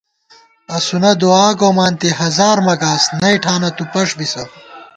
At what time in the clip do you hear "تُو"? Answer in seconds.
3.75-3.83